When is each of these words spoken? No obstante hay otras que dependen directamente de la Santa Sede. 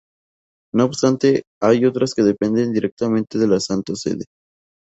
No 0.73 0.85
obstante 0.85 1.43
hay 1.61 1.85
otras 1.85 2.15
que 2.15 2.23
dependen 2.23 2.73
directamente 2.73 3.37
de 3.37 3.45
la 3.47 3.59
Santa 3.59 3.93
Sede. 3.95 4.25